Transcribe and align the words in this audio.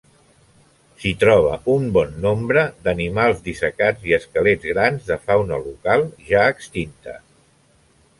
S'hi 1.01 1.09
troba 1.23 1.57
un 1.73 1.83
bon 1.97 2.15
nombre 2.23 2.63
d'animals 2.87 3.43
dissecats 3.49 4.07
i 4.13 4.15
esquelets 4.17 4.65
grans 4.71 5.05
de 5.11 5.19
fauna 5.27 5.61
local 5.67 6.07
ja 6.31 6.47
extinta. 6.55 7.15